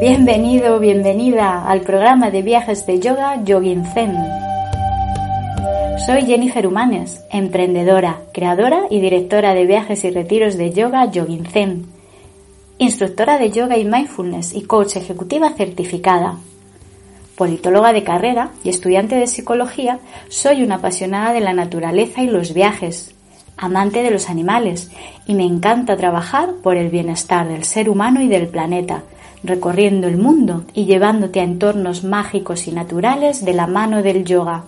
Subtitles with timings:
[0.00, 4.14] Bienvenido, bienvenida al programa de viajes de yoga Yogin Zen.
[6.06, 11.86] Soy Jennifer Humanes, emprendedora, creadora y directora de viajes y retiros de yoga Yogin Zen,
[12.78, 16.36] instructora de yoga y mindfulness y coach ejecutiva certificada.
[17.34, 22.54] Politóloga de carrera y estudiante de psicología, soy una apasionada de la naturaleza y los
[22.54, 23.16] viajes,
[23.56, 24.92] amante de los animales
[25.26, 29.02] y me encanta trabajar por el bienestar del ser humano y del planeta,
[29.42, 34.64] recorriendo el mundo y llevándote a entornos mágicos y naturales de la mano del yoga.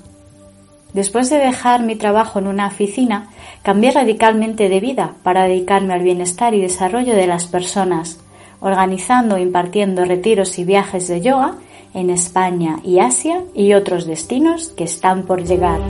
[0.93, 3.29] Después de dejar mi trabajo en una oficina,
[3.63, 8.19] cambié radicalmente de vida para dedicarme al bienestar y desarrollo de las personas,
[8.61, 11.55] organizando e impartiendo retiros y viajes de yoga
[11.95, 15.81] en España y Asia y otros destinos que están por llegar.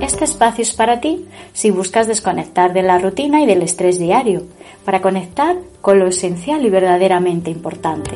[0.00, 4.42] Este espacio es para ti si buscas desconectar de la rutina y del estrés diario,
[4.84, 8.12] para conectar con lo esencial y verdaderamente importante.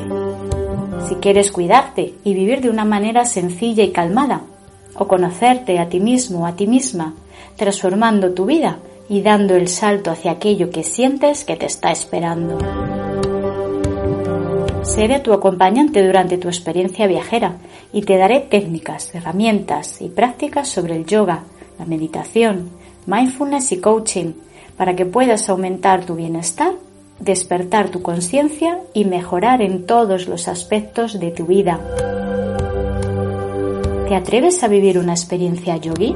[1.07, 4.43] Si quieres cuidarte y vivir de una manera sencilla y calmada,
[4.95, 7.15] o conocerte a ti mismo o a ti misma,
[7.55, 12.57] transformando tu vida y dando el salto hacia aquello que sientes que te está esperando.
[14.83, 17.57] Seré tu acompañante durante tu experiencia viajera
[17.93, 21.43] y te daré técnicas, herramientas y prácticas sobre el yoga,
[21.79, 22.69] la meditación,
[23.07, 24.33] mindfulness y coaching
[24.77, 26.73] para que puedas aumentar tu bienestar,
[27.19, 31.79] despertar tu conciencia y mejorar en todos los aspectos de tu vida.
[34.07, 36.15] ¿Te atreves a vivir una experiencia yogi?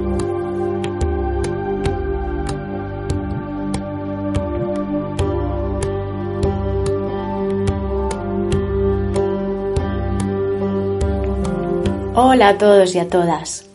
[12.15, 13.72] Hola a todos y a todas.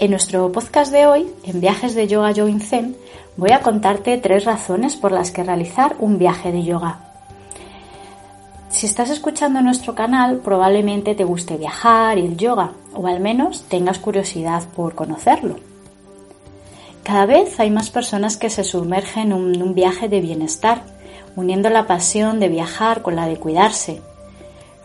[0.00, 2.96] En nuestro podcast de hoy, en Viajes de Yoga Yogin Zen,
[3.36, 7.00] voy a contarte tres razones por las que realizar un viaje de yoga.
[8.70, 13.64] Si estás escuchando nuestro canal, probablemente te guste viajar y el yoga, o al menos
[13.64, 15.56] tengas curiosidad por conocerlo.
[17.02, 20.82] Cada vez hay más personas que se sumergen en un viaje de bienestar,
[21.34, 24.00] uniendo la pasión de viajar con la de cuidarse,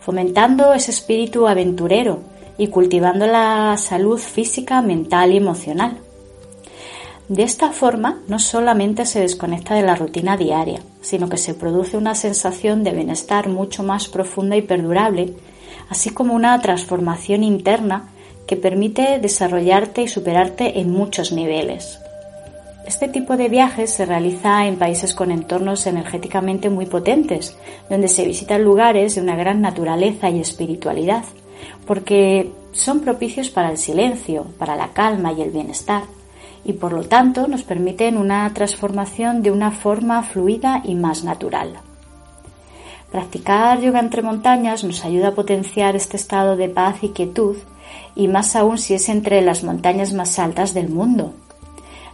[0.00, 5.98] fomentando ese espíritu aventurero y cultivando la salud física, mental y emocional.
[7.28, 11.96] De esta forma, no solamente se desconecta de la rutina diaria, sino que se produce
[11.96, 15.32] una sensación de bienestar mucho más profunda y perdurable,
[15.88, 18.10] así como una transformación interna
[18.46, 21.98] que permite desarrollarte y superarte en muchos niveles.
[22.86, 27.56] Este tipo de viajes se realiza en países con entornos energéticamente muy potentes,
[27.88, 31.24] donde se visitan lugares de una gran naturaleza y espiritualidad
[31.86, 36.04] porque son propicios para el silencio, para la calma y el bienestar,
[36.64, 41.74] y por lo tanto nos permiten una transformación de una forma fluida y más natural.
[43.12, 47.56] Practicar yoga entre montañas nos ayuda a potenciar este estado de paz y quietud,
[48.16, 51.32] y más aún si es entre las montañas más altas del mundo.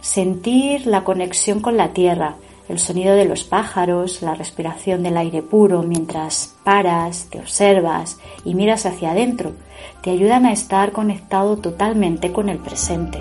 [0.01, 2.35] Sentir la conexión con la tierra,
[2.71, 8.55] el sonido de los pájaros, la respiración del aire puro mientras paras, te observas y
[8.55, 9.51] miras hacia adentro,
[10.01, 13.19] te ayudan a estar conectado totalmente con el presente.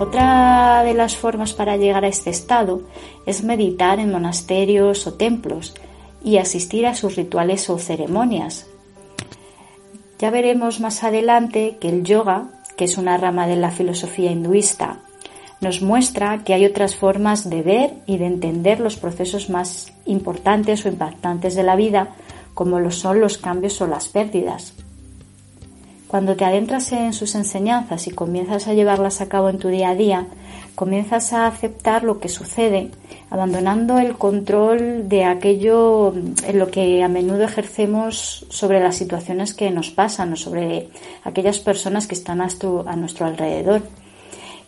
[0.00, 2.80] Otra de las formas para llegar a este estado
[3.26, 5.74] es meditar en monasterios o templos,
[6.22, 8.66] y asistir a sus rituales o ceremonias.
[10.18, 15.00] Ya veremos más adelante que el yoga, que es una rama de la filosofía hinduista,
[15.60, 20.84] nos muestra que hay otras formas de ver y de entender los procesos más importantes
[20.84, 22.08] o impactantes de la vida,
[22.54, 24.72] como lo son los cambios o las pérdidas.
[26.08, 29.90] Cuando te adentras en sus enseñanzas y comienzas a llevarlas a cabo en tu día
[29.90, 30.26] a día,
[30.74, 32.90] comienzas a aceptar lo que sucede,
[33.30, 39.70] abandonando el control de aquello en lo que a menudo ejercemos sobre las situaciones que
[39.70, 40.88] nos pasan o sobre
[41.24, 43.82] aquellas personas que están a nuestro, a nuestro alrededor,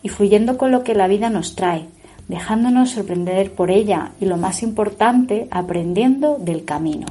[0.02, 1.86] y fluyendo con lo que la vida nos trae,
[2.28, 7.06] dejándonos sorprender por ella y lo más importante, aprendiendo del camino.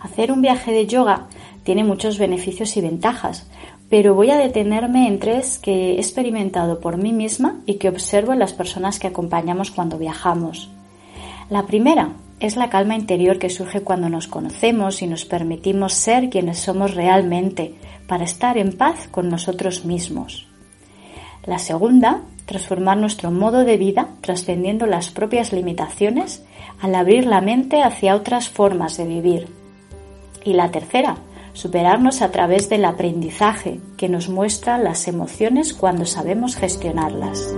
[0.00, 1.26] Hacer un viaje de yoga
[1.64, 3.46] tiene muchos beneficios y ventajas,
[3.90, 8.32] pero voy a detenerme en tres que he experimentado por mí misma y que observo
[8.32, 10.70] en las personas que acompañamos cuando viajamos.
[11.48, 16.28] La primera es la calma interior que surge cuando nos conocemos y nos permitimos ser
[16.28, 17.74] quienes somos realmente
[18.06, 20.46] para estar en paz con nosotros mismos.
[21.46, 26.44] La segunda, transformar nuestro modo de vida trascendiendo las propias limitaciones
[26.80, 29.48] al abrir la mente hacia otras formas de vivir.
[30.44, 31.16] Y la tercera,
[31.58, 37.52] superarnos a través del aprendizaje que nos muestra las emociones cuando sabemos gestionarlas.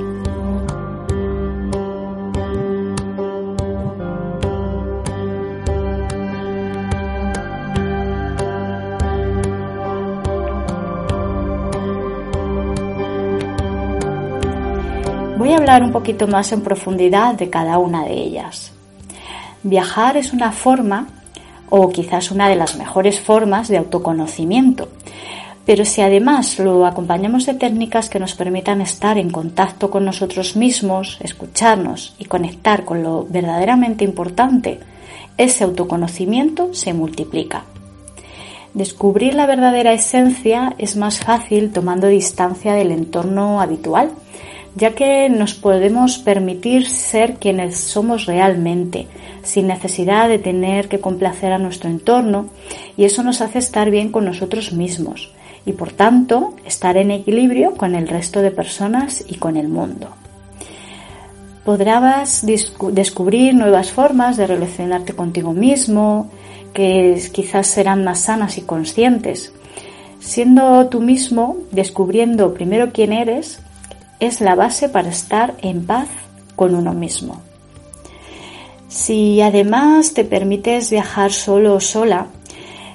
[15.36, 18.72] Voy a hablar un poquito más en profundidad de cada una de ellas.
[19.62, 21.06] Viajar es una forma,
[21.70, 24.88] o quizás una de las mejores formas de autoconocimiento,
[25.64, 30.56] pero si además lo acompañamos de técnicas que nos permitan estar en contacto con nosotros
[30.56, 34.80] mismos, escucharnos y conectar con lo verdaderamente importante,
[35.36, 37.64] ese autoconocimiento se multiplica.
[38.74, 44.10] Descubrir la verdadera esencia es más fácil tomando distancia del entorno habitual
[44.74, 49.06] ya que nos podemos permitir ser quienes somos realmente,
[49.42, 52.48] sin necesidad de tener que complacer a nuestro entorno,
[52.96, 55.32] y eso nos hace estar bien con nosotros mismos
[55.66, 60.08] y por tanto estar en equilibrio con el resto de personas y con el mundo.
[61.64, 66.30] Podrás descubrir nuevas formas de relacionarte contigo mismo,
[66.72, 69.52] que quizás serán más sanas y conscientes.
[70.20, 73.60] Siendo tú mismo, descubriendo primero quién eres
[74.20, 76.08] es la base para estar en paz
[76.56, 77.40] con uno mismo.
[78.88, 82.26] Si además te permites viajar solo o sola,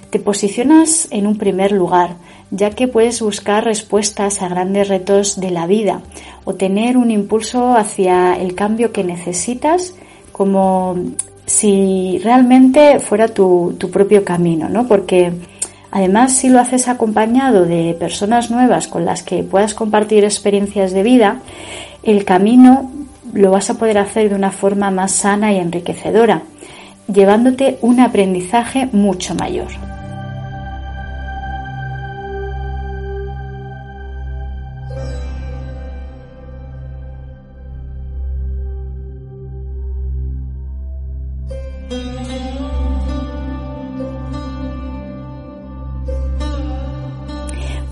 [0.09, 2.17] te posicionas en un primer lugar,
[2.51, 6.01] ya que puedes buscar respuestas a grandes retos de la vida
[6.43, 9.95] o tener un impulso hacia el cambio que necesitas
[10.31, 10.95] como
[11.45, 14.87] si realmente fuera tu, tu propio camino, ¿no?
[14.87, 15.31] Porque
[15.95, 21.03] Además, si lo haces acompañado de personas nuevas con las que puedas compartir experiencias de
[21.03, 21.37] vida,
[22.03, 22.91] el camino
[23.31, 26.41] lo vas a poder hacer de una forma más sana y enriquecedora,
[27.07, 29.94] llevándote un aprendizaje mucho mayor.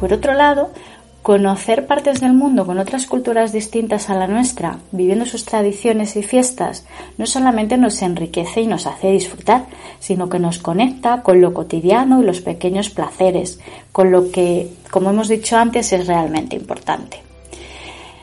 [0.03, 0.69] Por otro lado,
[1.21, 6.23] conocer partes del mundo con otras culturas distintas a la nuestra, viviendo sus tradiciones y
[6.23, 6.85] fiestas,
[7.17, 9.65] no solamente nos enriquece y nos hace disfrutar,
[10.01, 13.61] sino que nos conecta con lo cotidiano y los pequeños placeres,
[13.93, 17.21] con lo que, como hemos dicho antes, es realmente importante.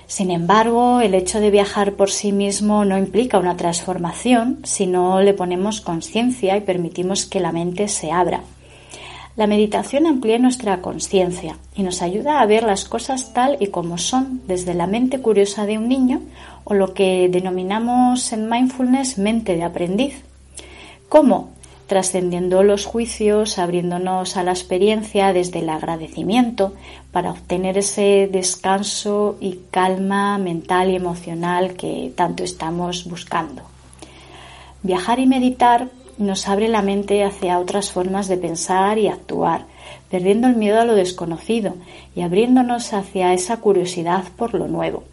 [0.06, 5.22] Sin embargo, el hecho de viajar por sí mismo no implica una transformación si no
[5.22, 8.42] le ponemos conciencia y permitimos que la mente se abra.
[9.36, 13.96] La meditación amplía nuestra conciencia y nos ayuda a ver las cosas tal y como
[13.96, 16.20] son desde la mente curiosa de un niño
[16.64, 20.24] o lo que denominamos en mindfulness mente de aprendiz.
[21.08, 21.50] ¿Cómo?
[21.86, 26.74] Trascendiendo los juicios, abriéndonos a la experiencia desde el agradecimiento
[27.12, 33.62] para obtener ese descanso y calma mental y emocional que tanto estamos buscando.
[34.82, 35.88] Viajar y meditar
[36.22, 39.64] nos abre la mente hacia otras formas de pensar y actuar,
[40.10, 41.74] perdiendo el miedo a lo desconocido
[42.14, 45.04] y abriéndonos hacia esa curiosidad por lo nuevo.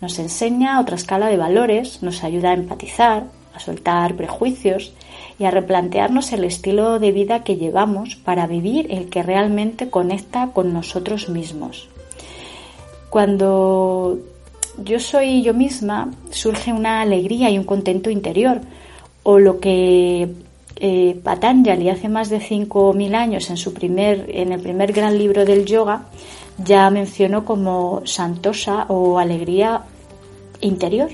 [0.00, 3.24] Nos enseña otra escala de valores, nos ayuda a empatizar,
[3.54, 4.92] a soltar prejuicios
[5.38, 10.48] y a replantearnos el estilo de vida que llevamos para vivir el que realmente conecta
[10.52, 11.88] con nosotros mismos.
[13.08, 14.18] Cuando
[14.82, 18.60] yo soy yo misma, surge una alegría y un contento interior,
[19.24, 20.28] o lo que
[20.76, 25.44] eh, Patanjali hace más de 5.000 años en, su primer, en el primer gran libro
[25.44, 26.06] del yoga
[26.58, 29.82] ya mencionó como santosa o alegría
[30.60, 31.10] interior.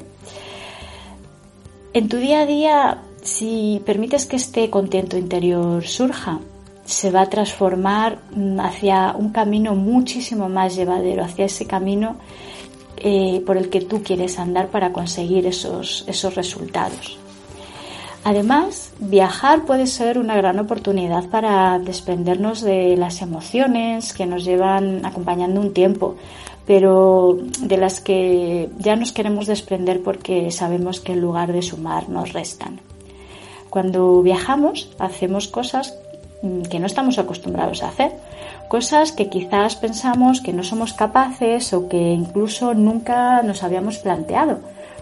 [1.92, 6.40] En tu día a día, si permites que este contento interior surja,
[6.84, 8.18] se va a transformar
[8.58, 12.16] hacia un camino muchísimo más llevadero, hacia ese camino
[12.96, 17.18] eh, por el que tú quieres andar para conseguir esos, esos resultados.
[18.22, 25.06] Además, viajar puede ser una gran oportunidad para desprendernos de las emociones que nos llevan
[25.06, 26.16] acompañando un tiempo,
[26.66, 32.10] pero de las que ya nos queremos desprender porque sabemos que en lugar de sumar
[32.10, 32.80] nos restan.
[33.70, 35.94] Cuando viajamos hacemos cosas
[36.70, 38.12] que no estamos acostumbrados a hacer,
[38.68, 44.60] cosas que quizás pensamos que no somos capaces o que incluso nunca nos habíamos planteado,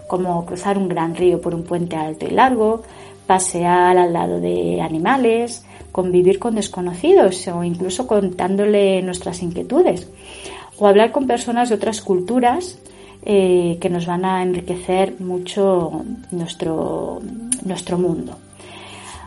[0.09, 2.81] como cruzar un gran río por un puente alto y largo,
[3.27, 10.09] pasear al lado de animales, convivir con desconocidos o incluso contándole nuestras inquietudes
[10.79, 12.79] o hablar con personas de otras culturas
[13.23, 17.19] eh, que nos van a enriquecer mucho nuestro,
[17.63, 18.35] nuestro mundo.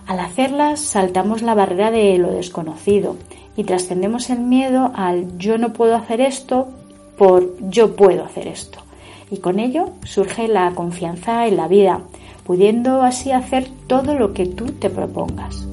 [0.08, 3.16] Al hacerlas saltamos la barrera de lo desconocido
[3.56, 6.68] y trascendemos el miedo al yo no puedo hacer esto
[7.16, 8.81] por yo puedo hacer esto.
[9.32, 12.02] Y con ello surge la confianza en la vida,
[12.44, 15.66] pudiendo así hacer todo lo que tú te propongas.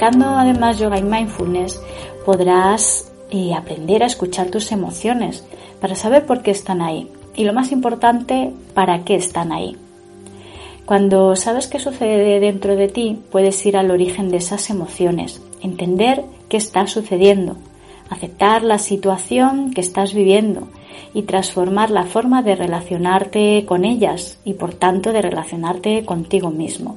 [0.00, 1.78] Practicando además yoga y mindfulness
[2.24, 5.44] podrás eh, aprender a escuchar tus emociones
[5.78, 9.76] para saber por qué están ahí y lo más importante, para qué están ahí.
[10.86, 16.24] Cuando sabes qué sucede dentro de ti, puedes ir al origen de esas emociones, entender
[16.48, 17.58] qué está sucediendo,
[18.08, 20.68] aceptar la situación que estás viviendo
[21.12, 26.96] y transformar la forma de relacionarte con ellas y por tanto de relacionarte contigo mismo.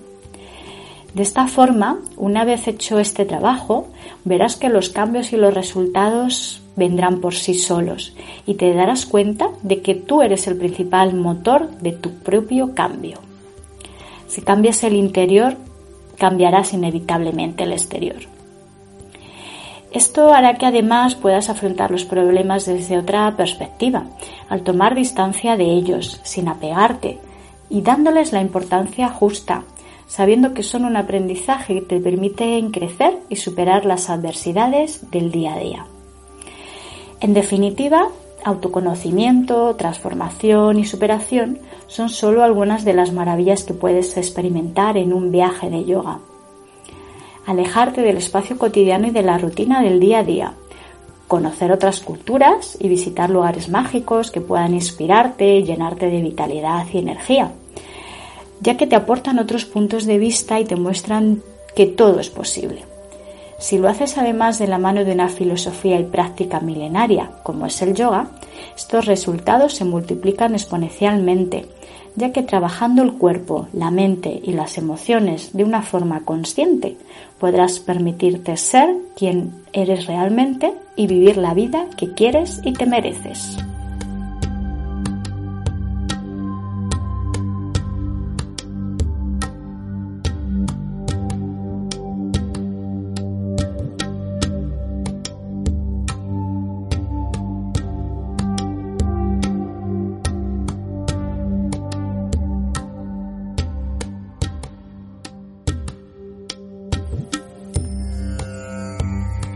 [1.14, 3.88] De esta forma, una vez hecho este trabajo,
[4.26, 8.16] verás que los cambios y los resultados vendrán por sí solos
[8.48, 13.20] y te darás cuenta de que tú eres el principal motor de tu propio cambio.
[14.28, 15.56] Si cambias el interior,
[16.18, 18.18] cambiarás inevitablemente el exterior.
[19.92, 24.06] Esto hará que además puedas afrontar los problemas desde otra perspectiva,
[24.50, 27.20] al tomar distancia de ellos, sin apegarte
[27.70, 29.64] y dándoles la importancia justa
[30.14, 35.56] sabiendo que son un aprendizaje que te permite crecer y superar las adversidades del día
[35.56, 35.86] a día.
[37.20, 38.10] En definitiva,
[38.44, 45.32] autoconocimiento, transformación y superación son solo algunas de las maravillas que puedes experimentar en un
[45.32, 46.20] viaje de yoga.
[47.48, 50.54] Alejarte del espacio cotidiano y de la rutina del día a día,
[51.28, 57.00] conocer otras culturas y visitar lugares mágicos que puedan inspirarte y llenarte de vitalidad y
[57.00, 57.52] energía
[58.64, 61.44] ya que te aportan otros puntos de vista y te muestran
[61.76, 62.86] que todo es posible.
[63.60, 67.82] Si lo haces además de la mano de una filosofía y práctica milenaria, como es
[67.82, 68.28] el yoga,
[68.76, 71.66] estos resultados se multiplican exponencialmente,
[72.16, 76.98] ya que trabajando el cuerpo, la mente y las emociones de una forma consciente,
[77.40, 83.58] podrás permitirte ser quien eres realmente y vivir la vida que quieres y te mereces.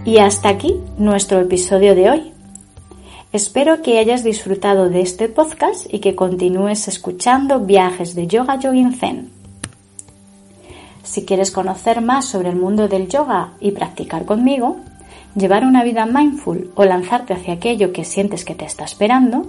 [0.08, 2.32] Y hasta aquí nuestro episodio de hoy.
[3.34, 8.94] Espero que hayas disfrutado de este podcast y que continúes escuchando viajes de yoga yogin
[8.94, 9.30] zen.
[11.04, 14.78] Si quieres conocer más sobre el mundo del yoga y practicar conmigo,
[15.36, 19.48] llevar una vida mindful o lanzarte hacia aquello que sientes que te está esperando,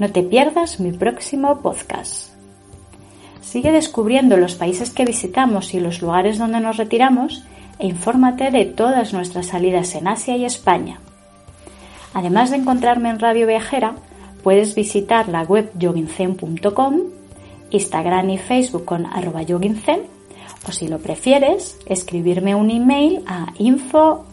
[0.00, 2.30] no te pierdas mi próximo podcast.
[3.40, 7.44] Sigue descubriendo los países que visitamos y los lugares donde nos retiramos
[7.82, 11.00] e infórmate de todas nuestras salidas en Asia y España.
[12.14, 13.96] Además de encontrarme en Radio Viajera,
[14.44, 17.00] puedes visitar la web yoginzen.com,
[17.70, 20.02] Instagram y Facebook con arroba yoginzen,
[20.68, 24.26] o si lo prefieres, escribirme un email a info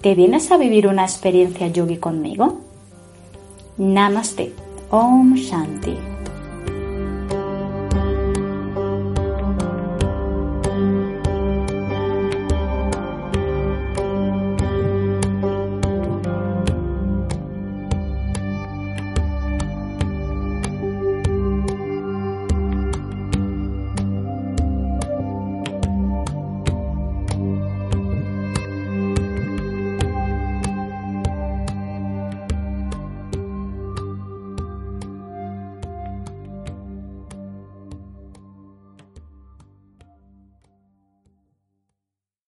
[0.00, 2.60] ¿Te vienes a vivir una experiencia yogi conmigo?
[3.76, 4.54] Namaste.
[4.90, 6.17] Om Shanti.